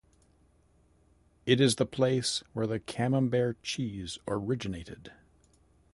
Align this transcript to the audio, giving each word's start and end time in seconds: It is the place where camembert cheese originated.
It 1.45 1.61
is 1.61 1.75
the 1.75 1.85
place 1.85 2.43
where 2.53 2.79
camembert 2.79 3.61
cheese 3.61 4.17
originated. 4.27 5.11